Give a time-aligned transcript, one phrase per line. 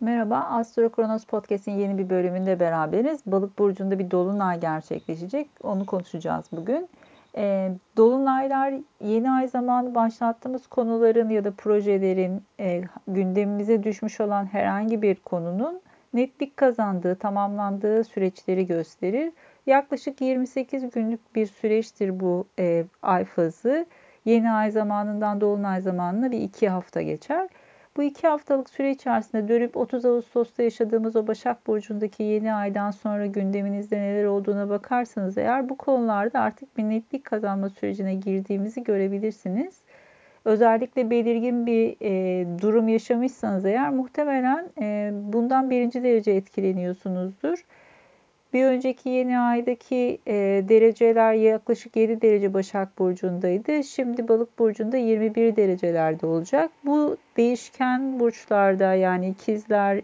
[0.00, 3.20] Merhaba, Astro Kronos Podcast'in yeni bir bölümünde beraberiz.
[3.26, 5.48] Balık burcunda bir dolunay gerçekleşecek.
[5.62, 6.88] Onu konuşacağız bugün.
[7.36, 15.02] E, dolunaylar yeni ay zamanı başlattığımız konuların ya da projelerin e, gündemimize düşmüş olan herhangi
[15.02, 15.80] bir konunun
[16.14, 19.32] netlik kazandığı, tamamlandığı süreçleri gösterir.
[19.66, 23.86] Yaklaşık 28 günlük bir süreçtir bu e, ay fazı.
[24.24, 27.48] Yeni ay zamanından dolunay zamanına bir iki hafta geçer.
[27.96, 33.26] Bu iki haftalık süre içerisinde dönüp 30 Ağustos'ta yaşadığımız o Başak Burcu'ndaki yeni aydan sonra
[33.26, 39.82] gündeminizde neler olduğuna bakarsanız eğer bu konularda artık bir netlik kazanma sürecine girdiğimizi görebilirsiniz.
[40.44, 47.64] Özellikle belirgin bir e, durum yaşamışsanız eğer muhtemelen e, bundan birinci derece etkileniyorsunuzdur.
[48.54, 50.34] Bir önceki yeni aydaki e,
[50.68, 53.84] dereceler yaklaşık 7 derece Başak Burcu'ndaydı.
[53.84, 56.70] Şimdi Balık Burcu'nda 21 derecelerde olacak.
[56.84, 60.00] Bu değişken burçlarda yani ikizler,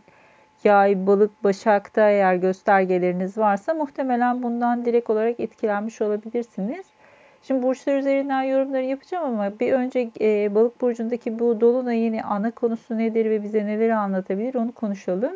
[0.64, 6.86] yay, balık, başakta eğer göstergeleriniz varsa muhtemelen bundan direkt olarak etkilenmiş olabilirsiniz.
[7.42, 12.98] Şimdi burçlar üzerinden yorumları yapacağım ama bir önce e, balık burcundaki bu dolunayın ana konusu
[12.98, 15.32] nedir ve bize neleri anlatabilir onu konuşalım.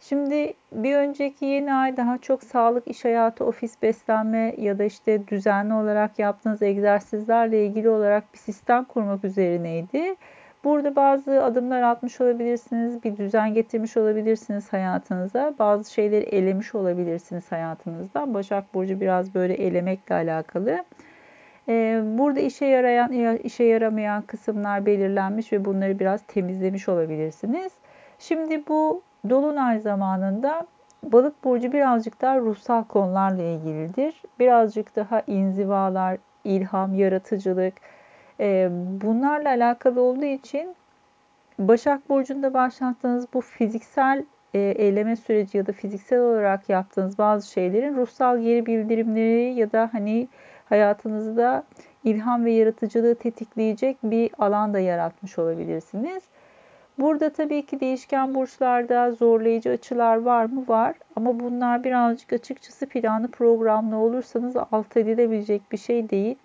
[0.00, 5.28] Şimdi bir önceki yeni ay daha çok sağlık, iş hayatı, ofis beslenme ya da işte
[5.28, 10.16] düzenli olarak yaptığınız egzersizlerle ilgili olarak bir sistem kurmak üzerineydi.
[10.64, 15.54] Burada bazı adımlar atmış olabilirsiniz, bir düzen getirmiş olabilirsiniz hayatınıza.
[15.58, 18.34] Bazı şeyleri elemiş olabilirsiniz hayatınızdan.
[18.34, 20.84] Başak Burcu biraz böyle elemekle alakalı.
[21.68, 27.72] Ee, burada işe yarayan, işe yaramayan kısımlar belirlenmiş ve bunları biraz temizlemiş olabilirsiniz.
[28.18, 30.66] Şimdi bu Dolunay zamanında
[31.02, 34.22] balık burcu birazcık daha ruhsal konularla ilgilidir.
[34.38, 37.74] Birazcık daha inzivalar, ilham, yaratıcılık
[38.40, 38.68] e,
[39.02, 40.74] bunlarla alakalı olduğu için
[41.58, 47.96] Başak Burcu'nda başlattığınız bu fiziksel e, eyleme süreci ya da fiziksel olarak yaptığınız bazı şeylerin
[47.96, 50.28] ruhsal geri bildirimleri ya da hani
[50.68, 51.64] hayatınızda
[52.04, 56.22] ilham ve yaratıcılığı tetikleyecek bir alan da yaratmış olabilirsiniz.
[56.98, 60.64] Burada tabii ki değişken burçlarda zorlayıcı açılar var mı?
[60.68, 60.94] Var.
[61.16, 66.36] Ama bunlar birazcık açıkçası planlı programlı olursanız alt edilebilecek bir şey değil.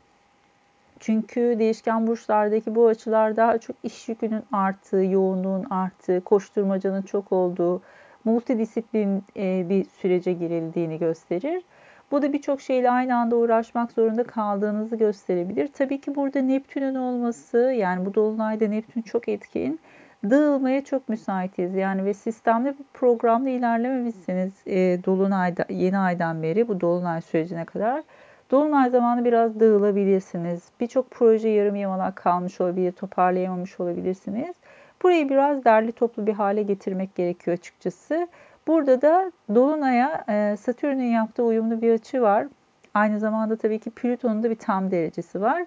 [0.99, 7.81] Çünkü değişken burçlardaki bu açılar daha çok iş yükünün arttığı, yoğunluğun arttığı, koşturmacanın çok olduğu,
[8.25, 11.63] multidisiplin e, bir sürece girildiğini gösterir.
[12.11, 15.67] Bu da birçok şeyle aynı anda uğraşmak zorunda kaldığınızı gösterebilir.
[15.67, 19.79] Tabii ki burada Neptün'ün olması, yani bu dolunayda Neptün çok etkin
[20.23, 21.75] dağılmaya çok müsaitiz.
[21.75, 28.03] Yani ve sistemli bir programda ilerlememişsiniz e, dolunayda yeni aydan beri bu dolunay sürecine kadar.
[28.51, 30.63] Dolunay zamanı biraz dağılabilirsiniz.
[30.79, 34.55] Birçok proje yarım yamalak kalmış olabilir, toparlayamamış olabilirsiniz.
[35.03, 38.27] Burayı biraz derli toplu bir hale getirmek gerekiyor açıkçası.
[38.67, 42.47] Burada da Dolunay'a e, Satürn'ün yaptığı uyumlu bir açı var.
[42.93, 45.65] Aynı zamanda tabii ki Plüton'un da bir tam derecesi var.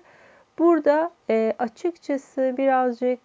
[0.58, 3.18] Burada e, açıkçası birazcık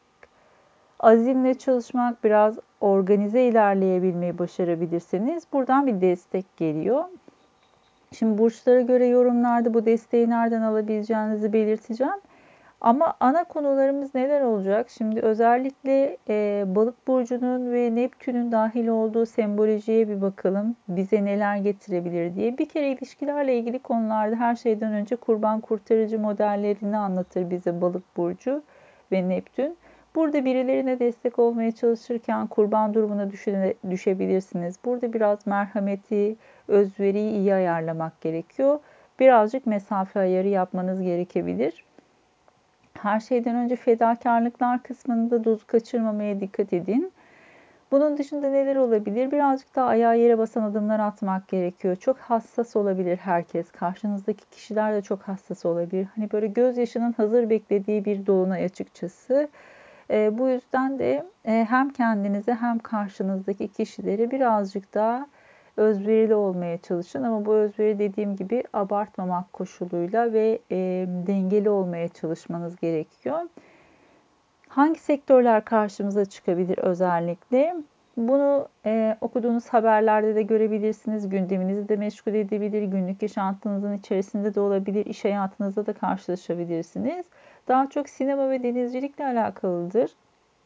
[1.00, 7.04] azimle çalışmak, biraz organize ilerleyebilmeyi başarabilirseniz buradan bir destek geliyor.
[8.14, 12.22] Şimdi burçlara göre yorumlarda bu desteği nereden alabileceğinizi belirteceğim.
[12.82, 14.90] Ama ana konularımız neler olacak?
[14.90, 20.76] Şimdi özellikle e, balık burcunun ve Neptün'ün dahil olduğu sembolojiye bir bakalım.
[20.88, 22.58] Bize neler getirebilir diye.
[22.58, 28.64] Bir kere ilişkilerle ilgili konularda her şeyden önce kurban kurtarıcı modellerini anlatır bize balık burcu
[29.12, 29.78] ve Neptün.
[30.16, 33.32] Burada birilerine destek olmaya çalışırken kurban durumuna
[33.90, 34.76] düşebilirsiniz.
[34.86, 36.36] Burada biraz merhameti,
[36.68, 38.80] özveriyi iyi ayarlamak gerekiyor.
[39.20, 41.86] Birazcık mesafe ayarı yapmanız gerekebilir.
[42.94, 47.12] Her şeyden önce fedakarlıklar kısmında dozu kaçırmamaya dikkat edin.
[47.92, 49.32] Bunun dışında neler olabilir?
[49.32, 51.96] Birazcık daha ayağı yere basan adımlar atmak gerekiyor.
[51.96, 53.72] Çok hassas olabilir herkes.
[53.72, 56.08] Karşınızdaki kişiler de çok hassas olabilir.
[56.16, 59.50] Hani böyle gözyaşının hazır beklediği bir dolunay açıkçası.
[60.12, 65.28] E, bu yüzden de e, hem kendinize hem karşınızdaki kişileri birazcık daha
[65.78, 67.24] özverili olmaya çalışın.
[67.24, 70.76] Ama bu özveri dediğim gibi abartmamak koşuluyla ve e,
[71.28, 73.42] dengeli olmaya çalışmanız gerekiyor.
[74.70, 77.76] Hangi sektörler karşımıza çıkabilir özellikle?
[78.18, 81.30] Bunu e, okuduğunuz haberlerde de görebilirsiniz.
[81.30, 82.84] Gündeminizi de meşgul edebilir.
[82.84, 85.06] Günlük yaşantınızın içerisinde de olabilir.
[85.06, 87.26] İş hayatınızda da karşılaşabilirsiniz.
[87.68, 90.12] Daha çok sinema ve denizcilikle alakalıdır.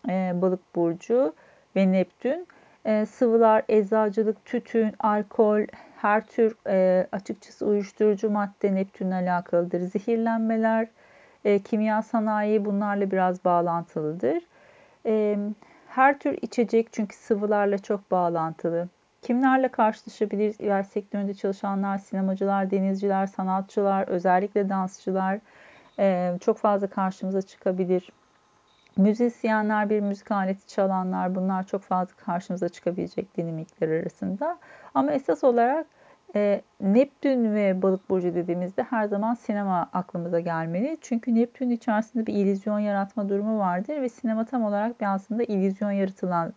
[0.09, 1.33] E, balık burcu
[1.75, 2.47] ve Neptün.
[2.85, 5.61] E, sıvılar, eczacılık, tütün, alkol,
[5.97, 9.79] her tür e, açıkçası uyuşturucu madde Neptün'le alakalıdır.
[9.79, 10.87] Zehirlenmeler,
[11.45, 14.43] e, kimya sanayi bunlarla biraz bağlantılıdır.
[15.05, 15.37] E,
[15.87, 18.87] her tür içecek çünkü sıvılarla çok bağlantılı.
[19.21, 20.55] Kimlerle karşılaşabilir?
[20.59, 25.39] İlaç sektöründe çalışanlar, sinemacılar, denizciler, sanatçılar, özellikle dansçılar
[25.99, 28.11] e, çok fazla karşımıza çıkabilir.
[28.97, 34.57] Müzisyenler, bir müzik aleti çalanlar bunlar çok fazla karşımıza çıkabilecek dinamikler arasında.
[34.93, 35.87] Ama esas olarak
[36.35, 40.97] e, Neptün ve Balık burcu dediğimizde her zaman sinema aklımıza gelmeli.
[41.01, 45.91] Çünkü Neptün içerisinde bir illüzyon yaratma durumu vardır ve sinema tam olarak bir aslında illüzyon
[45.91, 46.53] yaratılan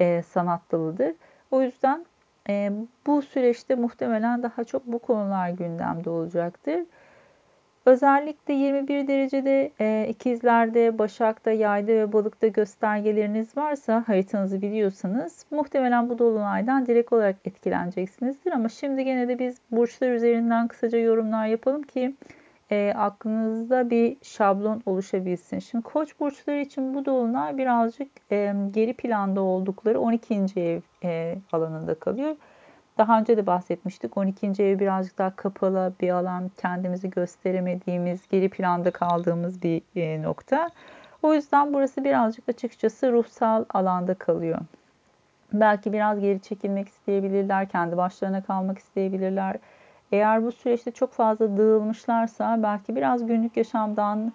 [0.00, 1.14] e, sanat dalıdır.
[1.50, 2.06] O yüzden
[2.48, 2.72] e,
[3.06, 6.80] bu süreçte muhtemelen daha çok bu konular gündemde olacaktır.
[7.86, 16.18] Özellikle 21 derecede e, ikizlerde, başakta, yayda ve balıkta göstergeleriniz varsa haritanızı biliyorsanız muhtemelen bu
[16.18, 18.52] dolunaydan direkt olarak etkileneceksinizdir.
[18.52, 22.14] Ama şimdi gene de biz burçlar üzerinden kısaca yorumlar yapalım ki
[22.70, 25.58] e, aklınızda bir şablon oluşabilsin.
[25.58, 30.34] Şimdi koç burçları için bu dolunay birazcık e, geri planda oldukları 12.
[30.56, 32.36] ev e, alanında kalıyor.
[32.98, 34.16] Daha önce de bahsetmiştik.
[34.16, 34.46] 12.
[34.62, 40.70] ev birazcık daha kapalı bir alan, kendimizi gösteremediğimiz, geri planda kaldığımız bir e, nokta.
[41.22, 44.58] O yüzden burası birazcık açıkçası ruhsal alanda kalıyor.
[45.52, 49.56] Belki biraz geri çekilmek isteyebilirler, kendi başlarına kalmak isteyebilirler.
[50.12, 54.32] Eğer bu süreçte çok fazla dağılmışlarsa belki biraz günlük yaşamdan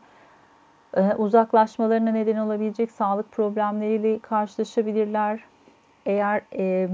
[0.97, 5.43] e, uzaklaşmalarına neden olabilecek sağlık problemleriyle karşılaşabilirler.
[6.05, 6.89] Eğer e,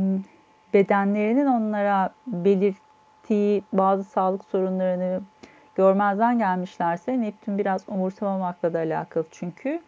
[0.74, 5.22] bedenlerinin onlara belirttiği bazı sağlık sorunlarını
[5.75, 9.80] görmezden gelmişlerse Neptün biraz umursamamakla da alakalı çünkü.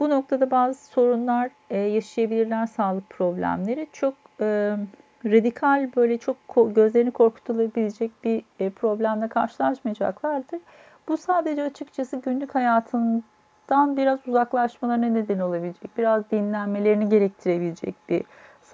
[0.00, 3.86] Bu noktada bazı sorunlar e, yaşayabilirler sağlık problemleri.
[3.92, 4.76] Çok e,
[5.24, 6.36] radikal böyle çok
[6.74, 10.60] gözlerini korkutulabilecek bir e, problemle karşılaşmayacaklardır.
[11.08, 18.24] Bu sadece açıkçası günlük hayatından biraz uzaklaşmalarına neden olabilecek, biraz dinlenmelerini gerektirebilecek bir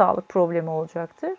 [0.01, 1.33] sağlık problemi olacaktır.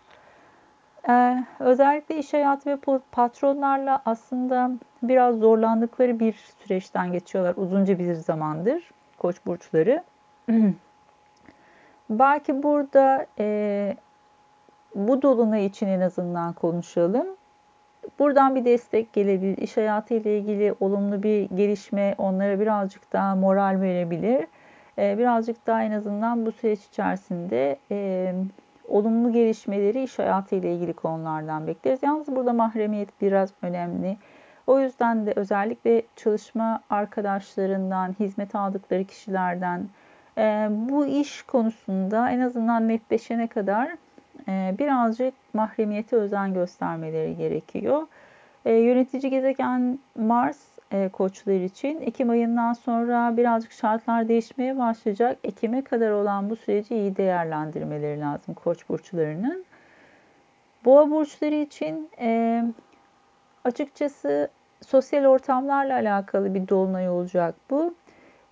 [1.10, 2.78] Ee, özellikle iş hayatı ve
[3.12, 4.72] patronlarla aslında
[5.04, 10.04] biraz zorlandıkları bir süreçten geçiyorlar uzunca bir zamandır koç burçları.
[12.10, 13.98] Belki burada e,
[14.96, 17.28] bu dolunay için en azından konuşalım.
[18.20, 19.58] Buradan bir destek gelebilir.
[19.58, 24.48] İş hayatı ile ilgili olumlu bir gelişme onlara birazcık daha moral verebilir.
[25.02, 28.34] Ee, birazcık daha en azından bu süreç içerisinde e,
[28.88, 32.00] olumlu gelişmeleri iş hayatı ile ilgili konulardan bekleriz.
[32.04, 34.18] Yalnız burada mahremiyet biraz önemli.
[34.68, 39.88] O yüzden de özellikle çalışma arkadaşlarından, hizmet aldıkları kişilerden
[40.38, 43.96] e, bu iş konusunda en azından netleşene kadar
[44.48, 48.08] e, birazcık mahremiyete özen göstermeleri gerekiyor.
[48.66, 55.38] Yönetici gezegen Mars e, koçlar için Ekim ayından sonra birazcık şartlar değişmeye başlayacak.
[55.44, 59.66] Ekim'e kadar olan bu süreci iyi değerlendirmeleri lazım koç burçlarının.
[60.86, 62.64] Boğa burçları için e,
[63.64, 64.50] açıkçası
[64.88, 67.94] sosyal ortamlarla alakalı bir dolunay olacak bu.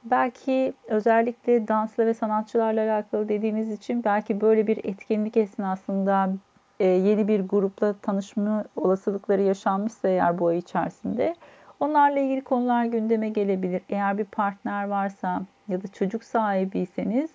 [0.03, 6.29] Belki özellikle dansla ve sanatçılarla alakalı dediğimiz için belki böyle bir etkinlik esnasında
[6.79, 11.35] e, yeni bir grupla tanışma olasılıkları yaşanmışsa eğer bu ay içerisinde
[11.79, 13.81] onlarla ilgili konular gündeme gelebilir.
[13.89, 17.29] Eğer bir partner varsa ya da çocuk sahibiyseniz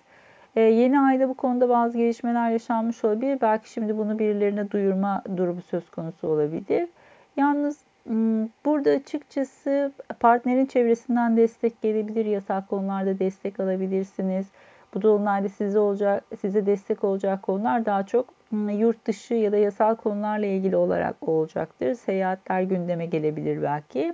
[0.55, 3.37] e, yeni ayda bu konuda bazı gelişmeler yaşanmış olabilir.
[3.41, 6.89] Belki şimdi bunu birilerine duyurma durumu söz konusu olabilir.
[7.37, 7.77] Yalnız
[8.07, 12.25] Hmm, burada açıkçası partnerin çevresinden destek gelebilir.
[12.25, 14.45] Yasal konularda destek alabilirsiniz.
[14.93, 19.57] Bu dolunayda size olacak, size destek olacak konular daha çok hmm, yurt dışı ya da
[19.57, 21.93] yasal konularla ilgili olarak olacaktır.
[21.93, 24.13] Seyahatler gündeme gelebilir belki.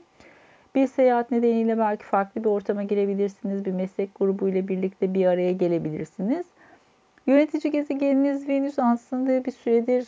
[0.75, 3.65] Bir seyahat nedeniyle belki farklı bir ortama girebilirsiniz.
[3.65, 6.45] Bir meslek grubu ile birlikte bir araya gelebilirsiniz.
[7.27, 10.07] Yönetici gezegeniniz Venüs aslında bir süredir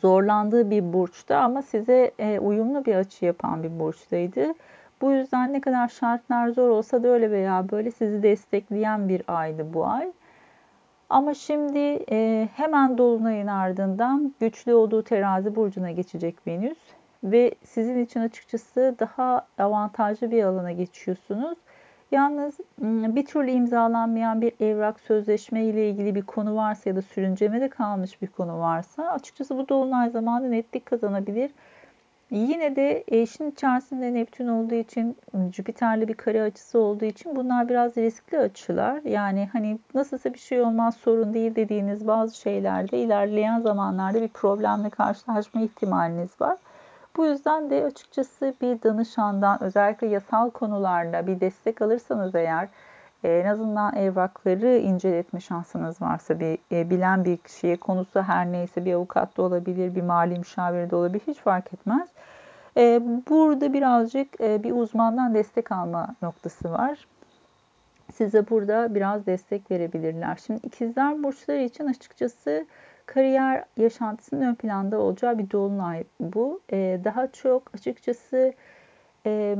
[0.00, 4.54] zorlandığı bir burçta ama size e, uyumlu bir açı yapan bir burçtaydı.
[5.00, 9.74] Bu yüzden ne kadar şartlar zor olsa da öyle veya böyle sizi destekleyen bir aydı
[9.74, 10.12] bu ay.
[11.10, 16.78] Ama şimdi e, hemen dolunayın ardından güçlü olduğu terazi burcuna geçecek Venüs
[17.24, 21.58] ve sizin için açıkçası daha avantajlı bir alana geçiyorsunuz.
[22.12, 22.58] Yalnız
[23.16, 28.22] bir türlü imzalanmayan bir evrak sözleşme ile ilgili bir konu varsa ya da sürüncemede kalmış
[28.22, 31.50] bir konu varsa açıkçası bu dolunay zamanı netlik kazanabilir.
[32.30, 35.16] Yine de eşin içerisinde Neptün olduğu için
[35.52, 39.02] Jüpiter'li bir kare açısı olduğu için bunlar biraz riskli açılar.
[39.04, 44.90] Yani hani nasılsa bir şey olmaz sorun değil dediğiniz bazı şeylerde ilerleyen zamanlarda bir problemle
[44.90, 46.56] karşılaşma ihtimaliniz var.
[47.16, 52.68] Bu yüzden de açıkçası bir danışandan özellikle yasal konularda bir destek alırsanız eğer
[53.24, 58.92] en azından evrakları inceletme şansınız varsa bir e, bilen bir kişiye konusu her neyse bir
[58.92, 62.08] avukat da olabilir, bir mali müşavir de olabilir hiç fark etmez.
[62.76, 67.06] E, burada birazcık e, bir uzmandan destek alma noktası var.
[68.14, 70.38] Size burada biraz destek verebilirler.
[70.46, 72.66] Şimdi ikizler burçları için açıkçası
[73.06, 76.60] kariyer yaşantısının ön planda olacağı bir dolunay bu.
[76.72, 78.52] E, daha çok açıkçası
[79.26, 79.56] e,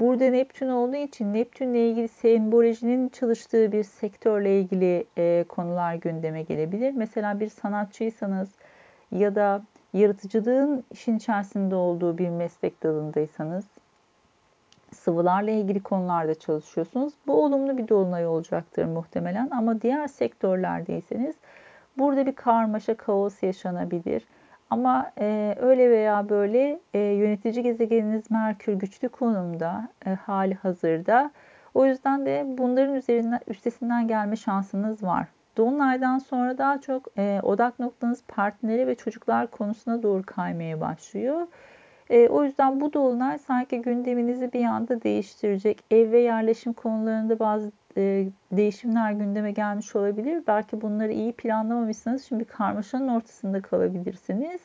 [0.00, 6.92] Burada Neptün olduğu için Neptünle ilgili sembolojinin çalıştığı bir sektörle ilgili e, konular gündeme gelebilir.
[6.92, 8.48] Mesela bir sanatçıysanız
[9.12, 13.64] ya da yaratıcılığın işin içerisinde olduğu bir meslek dalındaysanız
[14.94, 17.12] sıvılarla ilgili konularda çalışıyorsunuz.
[17.26, 21.36] Bu olumlu bir dolunay olacaktır muhtemelen ama diğer sektörlerdeyseniz
[21.98, 24.26] burada bir karmaşa, kaos yaşanabilir.
[24.70, 31.30] Ama e, öyle veya böyle e, yönetici gezegeniniz Merkür güçlü konumda e, hali hazırda.
[31.74, 35.26] O yüzden de bunların üzerinden üstesinden gelme şansınız var.
[35.56, 41.46] Dolunaydan sonra daha çok e, odak noktanız partneri ve çocuklar konusuna doğru kaymaya başlıyor.
[42.10, 45.84] E, o yüzden bu dolunay sanki gündeminizi bir anda değiştirecek.
[45.90, 50.42] Ev ve yerleşim konularında bazı e, değişimler gündeme gelmiş olabilir.
[50.46, 52.24] Belki bunları iyi planlamamışsınız.
[52.24, 54.60] Şimdi karmaşanın ortasında kalabilirsiniz.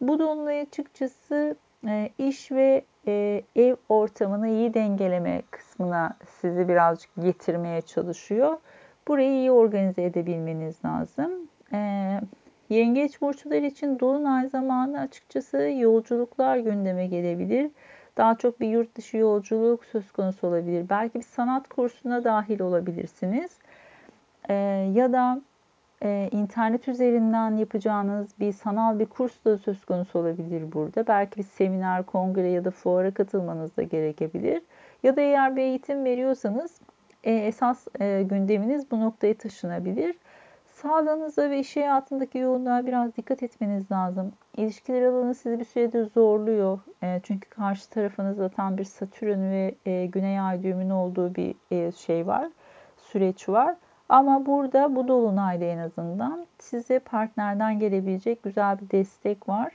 [0.00, 7.80] Bu dolunay açıkçası e, iş ve e, ev ortamını iyi dengeleme kısmına sizi birazcık getirmeye
[7.80, 8.56] çalışıyor.
[9.08, 11.30] Burayı iyi organize edebilmeniz lazım.
[12.70, 17.70] Yengeç burçları için dolunay zamanı açıkçası yolculuklar gündeme gelebilir.
[18.16, 20.86] Daha çok bir yurt dışı yolculuk söz konusu olabilir.
[20.90, 23.50] Belki bir sanat kursuna dahil olabilirsiniz.
[24.48, 24.54] Ee,
[24.94, 25.40] ya da
[26.02, 31.06] e, internet üzerinden yapacağınız bir sanal bir kurs da söz konusu olabilir burada.
[31.06, 34.62] Belki bir seminer, kongre ya da fuara katılmanız da gerekebilir.
[35.02, 36.80] Ya da eğer bir eğitim veriyorsanız
[37.24, 40.14] e, esas e, gündeminiz bu noktaya taşınabilir.
[40.82, 44.32] Sağlığınıza ve iş hayatındaki yoğunluğa biraz dikkat etmeniz lazım.
[44.56, 46.78] İlişkiler alanı sizi bir süredir zorluyor.
[47.02, 51.92] E, çünkü karşı tarafınızda tam bir Satürn ve e, Güney Ay düğümünün olduğu bir e,
[51.92, 52.48] şey var,
[52.96, 53.76] süreç var.
[54.08, 59.72] Ama burada bu dolunayda en azından size partnerden gelebilecek güzel bir destek var.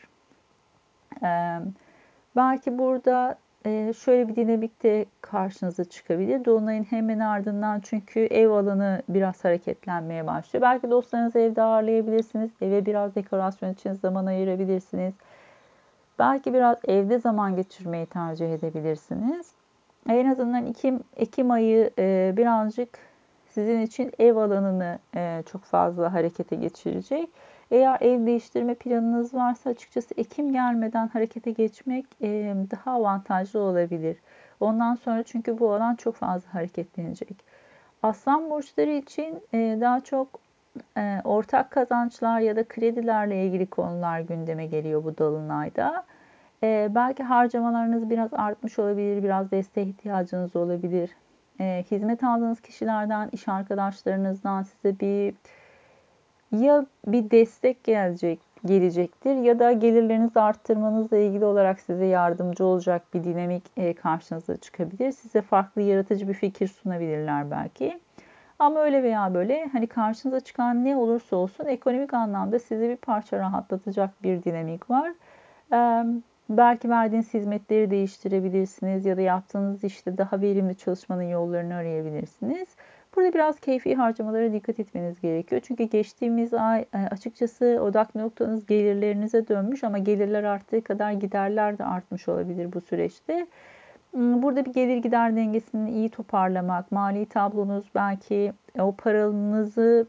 [2.36, 6.46] Belki burada ee, şöyle bir dinamik de karşınıza çıkabilir.
[6.46, 10.62] Dolunayın hemen ardından çünkü ev alanı biraz hareketlenmeye başlıyor.
[10.62, 12.52] Belki dostlarınızı evde ağırlayabilirsiniz.
[12.62, 15.14] Eve biraz dekorasyon için zaman ayırabilirsiniz.
[16.20, 19.52] Belki biraz evde zaman geçirmeyi tercih edebilirsiniz.
[20.10, 23.00] En azından Ekim, Ekim ayı e, birazcık
[23.48, 27.30] sizin için ev alanını e, çok fazla harekete geçirecek.
[27.72, 34.18] Eğer ev değiştirme planınız varsa açıkçası Ekim gelmeden harekete geçmek e, daha avantajlı olabilir.
[34.60, 37.36] Ondan sonra çünkü bu alan çok fazla hareketlenecek.
[38.04, 40.40] Aslan burçları için e, daha çok
[40.98, 46.06] e, ortak kazançlar ya da kredilerle ilgili konular gündeme geliyor bu dolunayda.
[46.90, 51.10] Belki harcamalarınız biraz artmış olabilir, biraz desteğe ihtiyacınız olabilir.
[51.92, 55.34] Hizmet aldığınız kişilerden, iş arkadaşlarınızdan size bir
[56.52, 63.24] ya bir destek gelecek gelecektir ya da gelirlerinizi arttırmanızla ilgili olarak size yardımcı olacak bir
[63.24, 65.12] dinamik e, karşınıza çıkabilir.
[65.12, 68.00] Size farklı yaratıcı bir fikir sunabilirler belki.
[68.60, 73.40] Ama öyle veya böyle hani karşınıza çıkan ne olursa olsun ekonomik anlamda sizi bir parça
[73.40, 75.12] rahatlatacak bir dinamik var.
[76.50, 82.68] belki verdiğiniz hizmetleri değiştirebilirsiniz ya da yaptığınız işte daha verimli çalışmanın yollarını arayabilirsiniz.
[83.16, 85.62] Burada biraz keyfi harcamalara dikkat etmeniz gerekiyor.
[85.68, 91.86] Çünkü geçtiğimiz ay e, açıkçası odak noktanız gelirlerinize dönmüş ama gelirler arttığı kadar giderler de
[91.86, 93.48] artmış olabilir bu süreçte.
[94.12, 100.08] Hmm, burada bir gelir gider dengesini iyi toparlamak, mali tablonuz belki o paranızı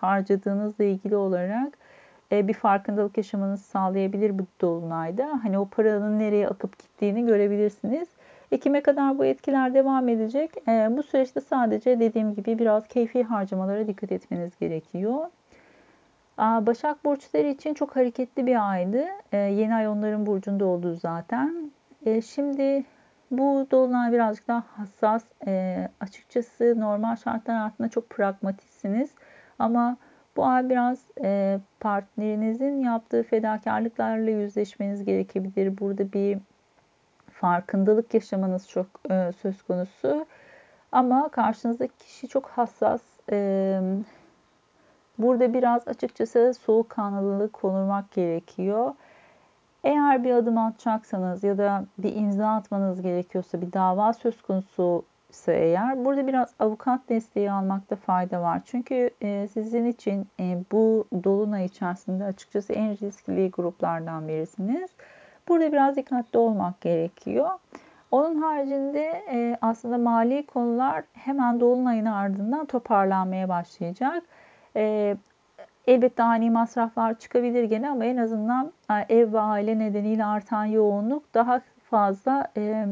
[0.00, 1.78] harcadığınızla ilgili olarak
[2.32, 5.40] e, bir farkındalık yaşamanızı sağlayabilir bu dolunayda.
[5.42, 8.08] Hani o paranın nereye akıp gittiğini görebilirsiniz.
[8.52, 10.50] Ekim'e kadar bu etkiler devam edecek.
[10.68, 15.26] Ee, bu süreçte sadece dediğim gibi biraz keyfi harcamalara dikkat etmeniz gerekiyor.
[16.38, 19.04] Başak burçları için çok hareketli bir aydı.
[19.32, 21.70] Ee, yeni ay onların burcunda oldu zaten.
[22.06, 22.84] Ee, şimdi
[23.30, 25.24] bu dolunay birazcık daha hassas.
[26.00, 29.10] Açıkçası normal şartlar altında çok pragmatisiniz.
[29.58, 29.96] Ama
[30.36, 35.78] bu ay biraz e, partnerinizin yaptığı fedakarlıklarla yüzleşmeniz gerekebilir.
[35.78, 36.38] Burada bir
[37.40, 40.26] farkındalık yaşamanız çok e, söz konusu.
[40.92, 43.02] Ama karşınızdaki kişi çok hassas.
[43.32, 43.80] E,
[45.18, 48.94] burada biraz açıkçası soğukkanlılığı konurmak gerekiyor.
[49.84, 55.54] Eğer bir adım atacaksanız ya da bir imza atmanız gerekiyorsa, bir dava söz konusu ise
[55.54, 58.62] eğer burada biraz avukat desteği almakta fayda var.
[58.64, 64.90] Çünkü e, sizin için e, bu dolunay içerisinde açıkçası en riskli gruplardan birisiniz.
[65.48, 67.50] Burada biraz dikkatli olmak gerekiyor.
[68.10, 74.22] Onun haricinde e, aslında mali konular hemen dolunayın ardından toparlanmaya başlayacak.
[74.76, 75.16] E,
[75.86, 81.34] elbette ani masraflar çıkabilir gene ama en azından e, ev ve aile nedeniyle artan yoğunluk
[81.34, 81.60] daha
[81.90, 82.86] fazla e,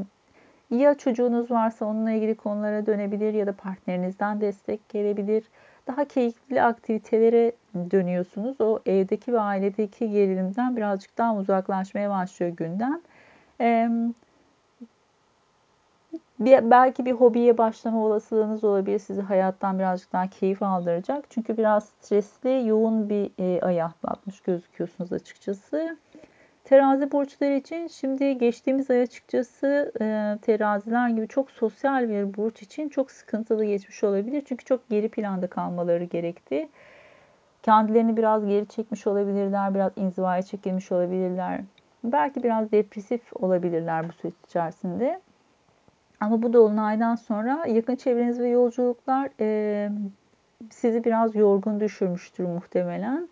[0.70, 5.44] ya çocuğunuz varsa onunla ilgili konulara dönebilir ya da partnerinizden destek gelebilir.
[5.86, 7.52] Daha keyifli aktivitelere
[7.90, 8.60] dönüyorsunuz.
[8.60, 13.00] O evdeki ve ailedeki gerilimden birazcık daha uzaklaşmaya başlıyor gündem.
[13.60, 13.88] Ee,
[16.40, 18.98] bir, belki bir hobiye başlama olasılığınız olabilir.
[18.98, 21.24] Sizi hayattan birazcık daha keyif aldıracak.
[21.30, 25.96] Çünkü biraz stresli, yoğun bir e, ay atlatmış gözüküyorsunuz açıkçası.
[26.64, 32.88] Terazi burçları için şimdi geçtiğimiz ay açıkçası e, teraziler gibi çok sosyal bir burç için
[32.88, 34.42] çok sıkıntılı geçmiş olabilir.
[34.46, 36.68] Çünkü çok geri planda kalmaları gerekti.
[37.62, 41.60] Kendilerini biraz geri çekmiş olabilirler, biraz inzivaya çekilmiş olabilirler.
[42.04, 45.20] Belki biraz depresif olabilirler bu süreç içerisinde.
[46.20, 49.90] Ama bu dolunaydan sonra yakın çevreniz ve yolculuklar e,
[50.70, 53.28] sizi biraz yorgun düşürmüştür muhtemelen.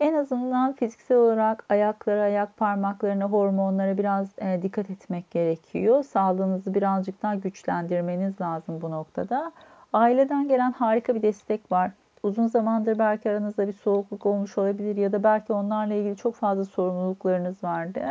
[0.00, 6.02] En azından fiziksel olarak ayaklara, ayak parmaklarına, hormonlara biraz e, dikkat etmek gerekiyor.
[6.02, 9.52] Sağlığınızı birazcık daha güçlendirmeniz lazım bu noktada.
[9.92, 11.90] Aileden gelen harika bir destek var.
[12.22, 16.64] Uzun zamandır belki aranızda bir soğukluk olmuş olabilir ya da belki onlarla ilgili çok fazla
[16.64, 18.02] sorumluluklarınız vardı.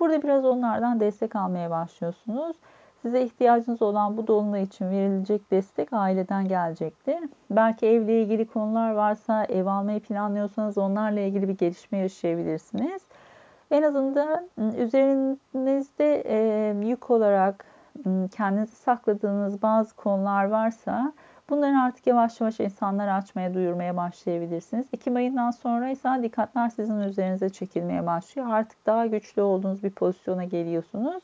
[0.00, 2.56] Burada biraz onlardan destek almaya başlıyorsunuz.
[3.02, 7.18] Size ihtiyacınız olan bu dolunay için verilecek destek aileden gelecektir.
[7.50, 13.02] Belki evle ilgili konular varsa, ev almayı planlıyorsanız onlarla ilgili bir gelişme yaşayabilirsiniz.
[13.70, 17.64] En azından ıı, üzerinizde e, yük olarak
[18.06, 21.12] ıı, kendinizi sakladığınız bazı konular varsa
[21.50, 24.86] bunları artık yavaş yavaş insanlara açmaya, duyurmaya başlayabilirsiniz.
[24.92, 28.48] Ekim ayından sonra ise dikkatler sizin üzerinize çekilmeye başlıyor.
[28.50, 31.22] Artık daha güçlü olduğunuz bir pozisyona geliyorsunuz.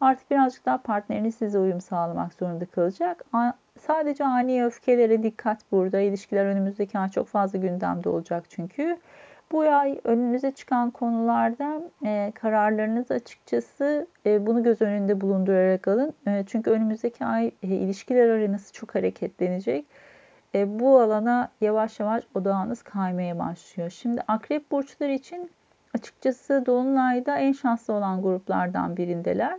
[0.00, 3.24] Artık birazcık daha partneriniz size uyum sağlamak zorunda kalacak.
[3.78, 6.00] Sadece ani öfkelere dikkat burada.
[6.00, 8.98] İlişkiler önümüzdeki ay çok fazla gündemde olacak çünkü.
[9.52, 16.12] Bu ay önünüze çıkan konularda e, kararlarınız açıkçası e, bunu göz önünde bulundurarak alın.
[16.26, 19.86] E, çünkü önümüzdeki ay e, ilişkiler arenası çok hareketlenecek.
[20.54, 23.90] E, bu alana yavaş yavaş odağınız kaymaya başlıyor.
[23.90, 25.50] Şimdi akrep burçları için
[25.94, 29.58] açıkçası Dolunay'da en şanslı olan gruplardan birindeler.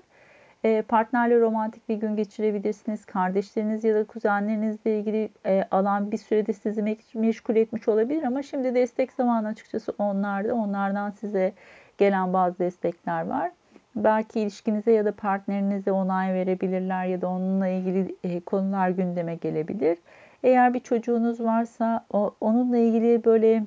[0.63, 3.06] E, partnerle romantik bir gün geçirebilirsiniz.
[3.06, 8.76] Kardeşleriniz ya da kuzenlerinizle ilgili e, alan bir sürede sizi meşgul etmiş olabilir ama şimdi
[8.76, 10.56] destek zamanı açıkçası onlarda.
[10.56, 11.54] Onlardan size
[11.98, 13.52] gelen bazı destekler var.
[13.95, 19.98] Belki ilişkinize ya da partnerinize onay verebilirler ya da onunla ilgili e, konular gündeme gelebilir.
[20.43, 22.06] Eğer bir çocuğunuz varsa
[22.41, 23.63] onunla ilgili böyle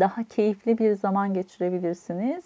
[0.00, 2.44] daha keyifli bir zaman geçirebilirsiniz.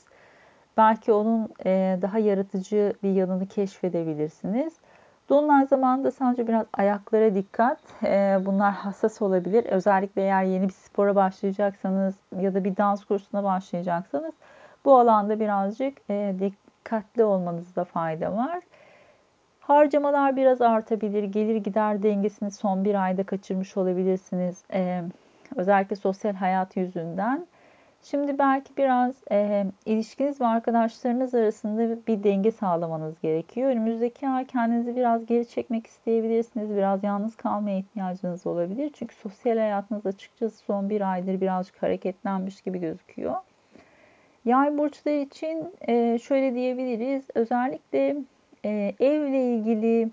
[0.76, 4.74] Belki onun e, daha yaratıcı bir yanını keşfedebilirsiniz.
[5.28, 7.78] Dolunay zamanında sadece biraz ayaklara dikkat.
[8.04, 9.64] E, bunlar hassas olabilir.
[9.64, 14.34] Özellikle eğer yeni bir spora başlayacaksanız ya da bir dans kursuna başlayacaksanız
[14.84, 18.60] bu alanda birazcık e, dikkatli olmanızda fayda var.
[19.60, 21.24] Harcamalar biraz artabilir.
[21.24, 24.64] Gelir gider dengesini son bir ayda kaçırmış olabilirsiniz.
[25.56, 27.46] özellikle sosyal hayat yüzünden.
[28.10, 33.70] Şimdi belki biraz e, ilişkiniz ve arkadaşlarınız arasında bir denge sağlamanız gerekiyor.
[33.70, 36.76] Önümüzdeki ay kendinizi biraz geri çekmek isteyebilirsiniz.
[36.76, 38.90] Biraz yalnız kalmaya ihtiyacınız olabilir.
[38.94, 43.34] Çünkü sosyal hayatınız açıkçası son bir aydır birazcık hareketlenmiş gibi gözüküyor.
[44.44, 47.24] Yay burçları için e, şöyle diyebiliriz.
[47.34, 48.16] Özellikle
[48.64, 50.10] e, evle ilgili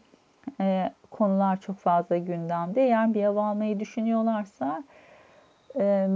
[0.61, 2.83] e, konular çok fazla gündemde.
[2.83, 4.83] Eğer bir ev almayı düşünüyorlarsa...
[5.79, 6.07] E,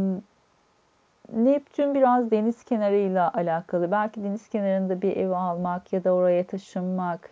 [1.34, 3.92] Neptün biraz deniz kenarıyla alakalı.
[3.92, 7.32] Belki deniz kenarında bir ev almak ya da oraya taşınmak,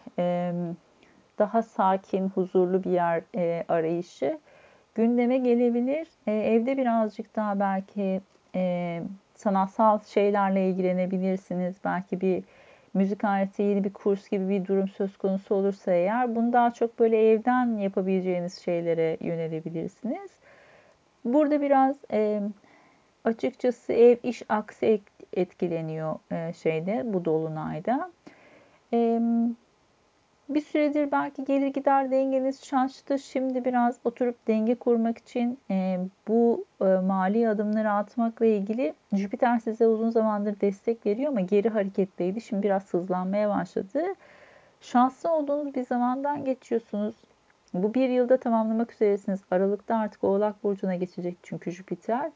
[1.39, 3.23] daha sakin, huzurlu bir yer
[3.69, 4.39] arayışı
[4.95, 6.07] gündeme gelebilir.
[6.27, 8.21] Evde birazcık daha belki
[9.35, 11.75] sanatsal şeylerle ilgilenebilirsiniz.
[11.85, 12.43] Belki bir
[12.93, 16.99] müzik aleti, yeni bir kurs gibi bir durum söz konusu olursa eğer bunu daha çok
[16.99, 20.31] böyle evden yapabileceğiniz şeylere yönelebilirsiniz.
[21.25, 21.95] Burada biraz
[23.25, 25.01] Açıkçası ev iş aksi
[25.33, 28.11] etkileniyor e, şeyde bu dolunayda.
[30.49, 33.19] Bir süredir belki gelir gider dengeniz şaştı.
[33.19, 39.87] Şimdi biraz oturup denge kurmak için e, bu e, mali adımları atmakla ilgili Jüpiter size
[39.87, 42.41] uzun zamandır destek veriyor ama geri hareketteydi.
[42.41, 44.03] Şimdi biraz hızlanmaya başladı.
[44.81, 47.15] Şanslı olduğunuz bir zamandan geçiyorsunuz.
[47.73, 49.39] Bu bir yılda tamamlamak üzeresiniz.
[49.51, 52.31] Aralıkta artık Oğlak Burcu'na geçecek çünkü Jüpiter.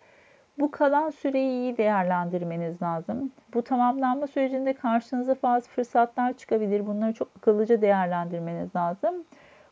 [0.59, 3.31] Bu kalan süreyi iyi değerlendirmeniz lazım.
[3.53, 6.87] Bu tamamlanma sürecinde karşınıza bazı fırsatlar çıkabilir.
[6.87, 9.23] Bunları çok akıllıca değerlendirmeniz lazım.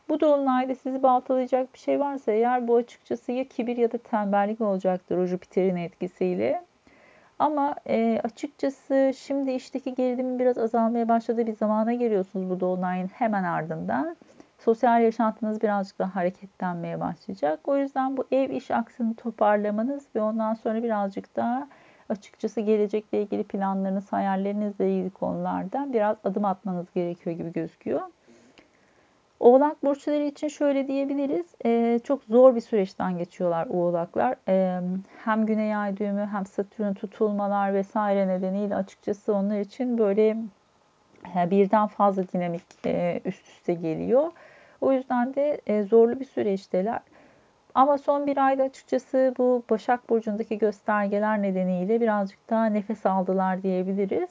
[0.10, 4.62] Bu dolunayda sizi baltalayacak bir şey varsa eğer bu açıkçası ya kibir ya da tembellik
[4.62, 6.63] olacaktır o Jüpiter'in etkisiyle.
[7.39, 13.43] Ama e, açıkçası şimdi işteki gerilimin biraz azalmaya başladığı bir zamana geliyorsunuz bu dolunayın hemen
[13.43, 14.15] ardından.
[14.67, 17.60] Sosyal yaşantınız birazcık daha hareketlenmeye başlayacak.
[17.67, 21.67] O yüzden bu ev iş aksını toparlamanız ve ondan sonra birazcık daha
[22.10, 28.01] açıkçası gelecekle ilgili planlarınız, hayallerinizle ilgili konularda biraz adım atmanız gerekiyor gibi gözüküyor.
[29.39, 31.45] Oğlak burçları için şöyle diyebiliriz.
[31.65, 34.36] E, çok zor bir süreçten geçiyorlar oğlaklar.
[34.47, 34.82] E,
[35.25, 40.38] hem güney ay düğümü hem satürn tutulmalar vesaire nedeniyle açıkçası onlar için böyle
[41.36, 44.32] e, birden fazla dinamik e, üst üste geliyor.
[44.81, 46.99] O yüzden de e, zorlu bir süreçteler.
[47.75, 54.29] Ama son bir ayda açıkçası bu Başak Burcu'ndaki göstergeler nedeniyle birazcık daha nefes aldılar diyebiliriz.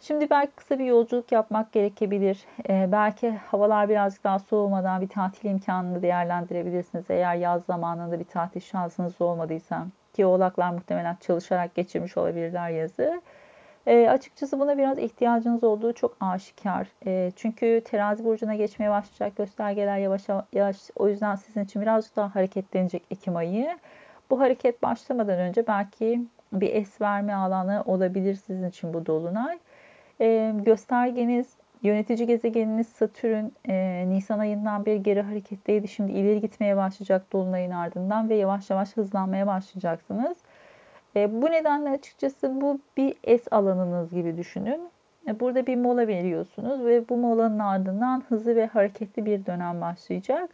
[0.00, 2.44] Şimdi belki kısa bir yolculuk yapmak gerekebilir.
[2.68, 7.04] Ee, belki havalar birazcık daha soğumadan bir tatil imkanını değerlendirebilirsiniz.
[7.08, 13.22] Eğer yaz zamanında bir tatil şansınız olmadıysa ki oğlaklar muhtemelen çalışarak geçirmiş olabilirler yazı.
[13.90, 16.86] E, açıkçası buna biraz ihtiyacınız olduğu çok aşikar.
[17.06, 20.22] E, çünkü terazi burcuna geçmeye başlayacak göstergeler yavaş
[20.52, 20.76] yavaş.
[20.96, 23.78] O yüzden sizin için birazcık daha hareketlenecek Ekim ayı.
[24.30, 26.22] Bu hareket başlamadan önce belki
[26.52, 29.58] bir es verme alanı olabilir sizin için bu dolunay.
[30.20, 31.46] E, göstergeniz
[31.82, 35.88] Yönetici gezegeniniz Satürn e, Nisan ayından beri geri hareketteydi.
[35.88, 40.36] Şimdi ileri gitmeye başlayacak Dolunay'ın ardından ve yavaş yavaş hızlanmaya başlayacaksınız.
[41.16, 44.80] E, bu nedenle açıkçası bu bir es alanınız gibi düşünün.
[45.28, 50.50] E, burada bir mola veriyorsunuz ve bu molanın ardından hızlı ve hareketli bir dönem başlayacak.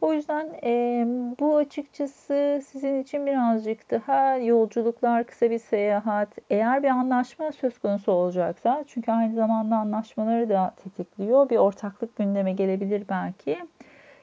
[0.00, 1.04] O yüzden e,
[1.40, 8.12] bu açıkçası sizin için birazcık daha yolculuklar, kısa bir seyahat, eğer bir anlaşma söz konusu
[8.12, 13.58] olacaksa, çünkü aynı zamanda anlaşmaları da tetikliyor, bir ortaklık gündeme gelebilir belki.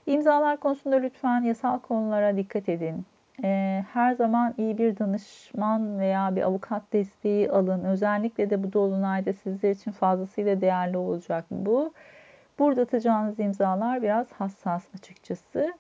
[0.06, 3.06] İmzalar konusunda lütfen yasal konulara dikkat edin.
[3.44, 7.84] E, her zaman iyi bir danışman veya bir avukat desteği alın.
[7.84, 11.94] Özellikle de bu dolunayda sizler için fazlasıyla değerli olacak bu.
[12.60, 15.74] Burada atacağınız imzalar biraz hassas açıkçası.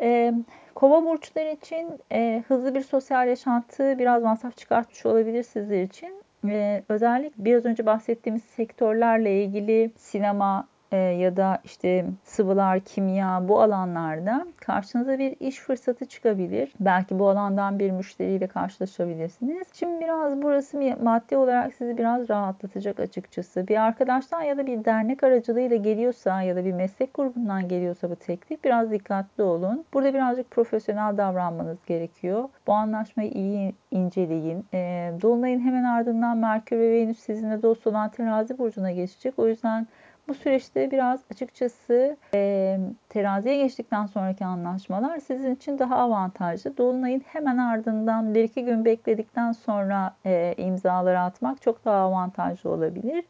[0.00, 0.34] E,
[0.74, 6.22] Kova burçları için e, hızlı bir sosyal yaşantı biraz masraf çıkartmış olabilir sizler için.
[6.48, 13.60] E, özellikle biraz önce bahsettiğimiz sektörlerle ilgili sinema, e, ya da işte sıvılar, kimya bu
[13.62, 16.72] alanlarda karşınıza bir iş fırsatı çıkabilir.
[16.80, 19.66] Belki bu alandan bir müşteriyle karşılaşabilirsiniz.
[19.72, 23.68] Şimdi biraz burası maddi olarak sizi biraz rahatlatacak açıkçası.
[23.68, 28.16] Bir arkadaştan ya da bir dernek aracılığıyla geliyorsa ya da bir meslek grubundan geliyorsa bu
[28.16, 29.84] teklif biraz dikkatli olun.
[29.94, 32.48] Burada birazcık profesyonel davranmanız gerekiyor.
[32.66, 34.66] Bu anlaşmayı iyi inceleyin.
[34.74, 39.34] E, Dolunay'ın hemen ardından Merkür ve Venüs sizinle dost olan terazi burcuna geçecek.
[39.38, 39.86] O yüzden
[40.28, 46.76] bu süreçte biraz açıkçası e, teraziye geçtikten sonraki anlaşmalar sizin için daha avantajlı.
[46.76, 53.24] Dolunay'ın hemen ardından bir iki gün bekledikten sonra e, imzaları atmak çok daha avantajlı olabilir.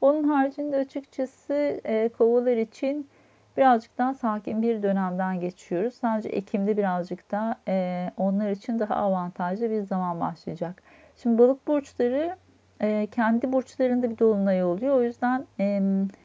[0.00, 3.08] Onun haricinde açıkçası e, kovalar için
[3.56, 5.94] birazcık daha sakin bir dönemden geçiyoruz.
[5.94, 10.82] Sadece Ekim'de birazcık daha e, onlar için daha avantajlı bir zaman başlayacak.
[11.16, 12.36] Şimdi balık burçları
[12.80, 14.96] e, kendi burçlarında bir dolunay oluyor.
[14.96, 15.46] O yüzden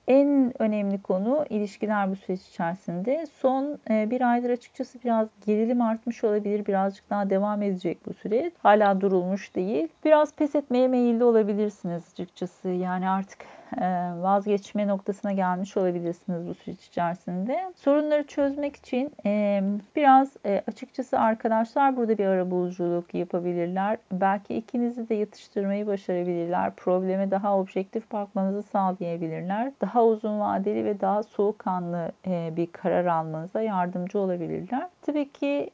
[0.08, 3.26] en önemli konu ilişkiler bu süreç içerisinde.
[3.42, 6.66] Son e, bir aydır açıkçası biraz gerilim artmış olabilir.
[6.66, 8.54] Birazcık daha devam edecek bu süreç.
[8.64, 9.88] Hala durulmuş değil.
[10.06, 12.70] Biraz pes etmeye meyilli olabilirsiniz açıkçası.
[12.70, 13.40] Yani artık
[13.78, 13.86] e,
[14.22, 17.74] vazgeçme noktasına gelmiş olabilirsiniz bu süreç içerisinde.
[17.76, 19.64] Sorunları çözmek için e,
[19.96, 20.30] biraz
[20.68, 23.98] açıkçası arkadaşlar burada bir arabuluculuk yapabilirler.
[24.12, 26.76] Belki ikinizi de yatıştırmayı başarabilirler.
[26.76, 29.72] Probleme daha objektif bakmanızı sağlayabilirler.
[29.82, 34.88] Daha uzun vadeli ve daha soğukkanlı bir karar almanıza yardımcı olabilirler.
[35.02, 35.70] Tabii ki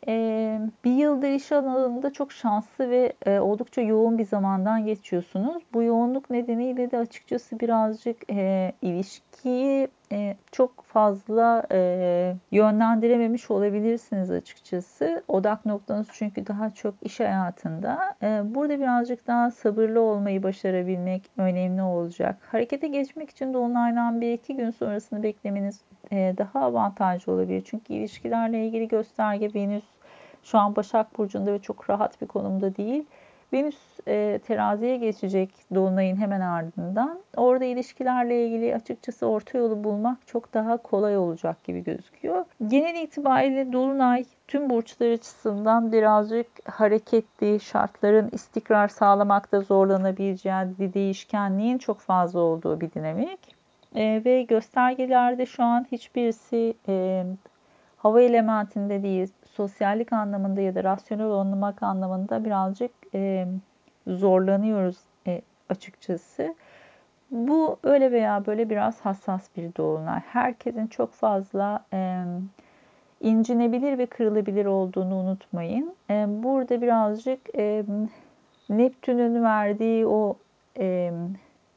[0.85, 5.63] bir yıldır iş alanında çok şanslı ve oldukça yoğun bir zamandan geçiyorsunuz.
[5.73, 14.31] Bu yoğunluk nedeniyle de açıkçası biraz birazcık e, ilişkiyi e, çok fazla e, yönlendirememiş olabilirsiniz
[14.31, 15.23] açıkçası.
[15.27, 18.15] Odak noktanız çünkü daha çok iş hayatında.
[18.23, 22.37] E, burada birazcık daha sabırlı olmayı başarabilmek önemli olacak.
[22.51, 27.63] Harekete geçmek için de onlardan bir iki gün sonrasını beklemeniz e, daha avantajlı olabilir.
[27.65, 29.83] Çünkü ilişkilerle ilgili gösterge Venüs
[30.43, 33.05] şu an Başak Burcu'nda ve çok rahat bir konumda değil.
[33.53, 37.19] Venüs e, teraziye geçecek Dolunay'ın hemen ardından.
[37.37, 42.45] Orada ilişkilerle ilgili açıkçası orta yolu bulmak çok daha kolay olacak gibi gözüküyor.
[42.67, 52.39] Genel itibariyle Dolunay tüm burçlar açısından birazcık hareketli, şartların istikrar sağlamakta zorlanabileceği değişkenliğin çok fazla
[52.39, 53.57] olduğu bir dinamik.
[53.95, 57.25] E, ve göstergelerde şu an hiçbirisi e,
[57.97, 63.47] hava elementinde değil, sosyallik anlamında ya da rasyonel olmak anlamında birazcık e,
[64.07, 66.55] zorlanıyoruz e, açıkçası.
[67.31, 70.19] Bu öyle veya böyle biraz hassas bir dolunay.
[70.19, 72.23] Herkesin çok fazla e,
[73.21, 75.95] incinebilir ve kırılabilir olduğunu unutmayın.
[76.09, 77.83] E, burada birazcık e,
[78.69, 80.37] Neptün'ün verdiği o
[80.79, 81.11] e,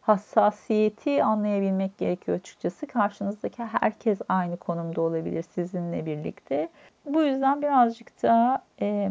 [0.01, 2.87] hassasiyeti anlayabilmek gerekiyor açıkçası.
[2.87, 6.69] Karşınızdaki herkes aynı konumda olabilir sizinle birlikte.
[7.07, 9.11] Bu yüzden birazcık daha e,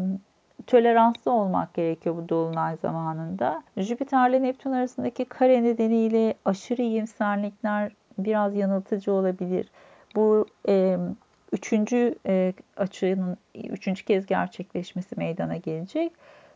[0.66, 3.62] toleranslı olmak gerekiyor bu dolunay zamanında.
[3.76, 9.70] Jüpiter ile Neptün arasındaki kare nedeniyle aşırı iyimserlikler biraz yanıltıcı olabilir.
[10.16, 10.98] Bu e,
[11.52, 16.12] üçüncü e, açının üçüncü kez gerçekleşmesi meydana gelecek.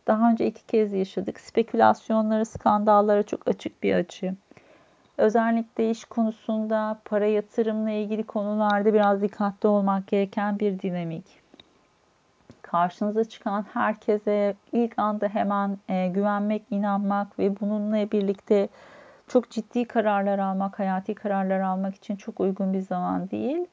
[0.07, 1.39] Daha önce iki kez yaşadık.
[1.39, 4.35] Spekülasyonlara, skandallara çok açık bir açı.
[5.17, 11.25] Özellikle iş konusunda para yatırımla ilgili konularda biraz dikkatli olmak gereken bir dinamik.
[12.65, 18.69] Karşınıza çıkan herkese ilk anda hemen e, güvenmek, inanmak ve bununla birlikte
[19.27, 23.65] çok ciddi kararlar almak, hayati kararlar almak için çok uygun bir zaman değil.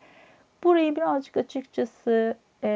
[0.65, 2.69] Burayı birazcık açıkçası e,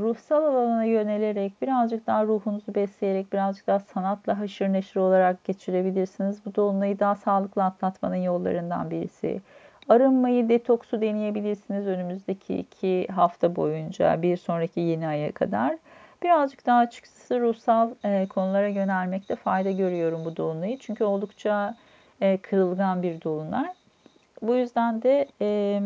[0.00, 6.46] ruhsal alana yönelerek birazcık daha ruhunuzu besleyerek birazcık daha sanatla haşır neşir olarak geçirebilirsiniz.
[6.46, 9.40] Bu dolunayı daha sağlıklı atlatmanın yollarından birisi.
[9.88, 15.76] Arınmayı, detoksu deneyebilirsiniz önümüzdeki iki hafta boyunca bir sonraki yeni aya kadar.
[16.22, 20.78] Birazcık daha açıkçası ruhsal e, konulara yönelmekte fayda görüyorum bu dolunayı.
[20.78, 21.76] Çünkü oldukça
[22.20, 23.72] e, kırılgan bir dolunay.
[24.42, 25.80] Bu yüzden de e,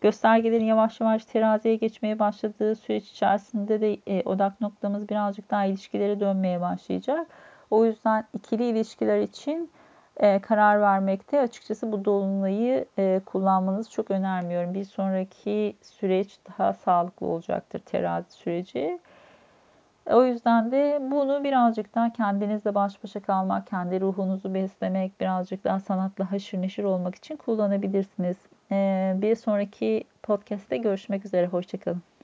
[0.00, 6.20] göstergelerin yavaş yavaş teraziye geçmeye başladığı süreç içerisinde de e, odak noktamız birazcık daha ilişkilere
[6.20, 7.26] dönmeye başlayacak.
[7.70, 9.70] O yüzden ikili ilişkiler için
[10.20, 14.74] e, karar vermekte açıkçası bu dolunayı e, kullanmanızı çok önermiyorum.
[14.74, 18.98] Bir sonraki süreç daha sağlıklı olacaktır terazi süreci.
[20.06, 25.80] O yüzden de bunu birazcık daha kendinizle baş başa kalmak, kendi ruhunuzu beslemek, birazcık daha
[25.80, 28.36] sanatla haşır neşir olmak için kullanabilirsiniz.
[28.72, 31.46] Ee, bir sonraki podcast'te görüşmek üzere.
[31.46, 32.15] Hoşçakalın.